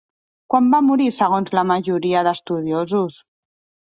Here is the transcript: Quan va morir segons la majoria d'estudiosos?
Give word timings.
Quan 0.51 0.69
va 0.75 0.77
morir 0.85 1.09
segons 1.17 1.51
la 1.57 1.63
majoria 1.71 2.23
d'estudiosos? 2.29 3.19